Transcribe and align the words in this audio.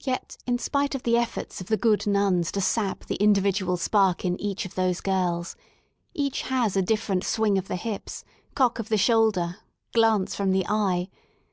Yet, 0.00 0.38
in 0.44 0.58
spite 0.58 0.96
of 0.96 1.04
the 1.04 1.16
efforts 1.16 1.60
of 1.60 1.68
the 1.68 1.76
good 1.76 2.04
nuns 2.04 2.50
to 2.50 2.60
sap 2.60 3.04
the 3.04 3.14
individual 3.14 3.76
spark 3.76 4.24
in 4.24 4.36
each 4.40 4.64
of 4.64 4.74
those 4.74 5.00
girls, 5.00 5.54
each 6.14 6.42
has 6.42 6.76
a 6.76 6.82
different 6.82 7.22
swing 7.22 7.56
of 7.56 7.68
the 7.68 7.76
hips, 7.76 8.24
cock 8.56 8.80
of 8.80 8.88
the 8.88 8.96
shoulder^ 8.96 9.58
glance 9.92 10.34
from 10.34 10.50
the 10.50 10.66
eye. 10.68 11.10